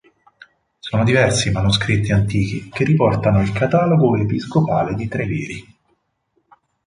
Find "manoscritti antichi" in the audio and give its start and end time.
1.51-2.69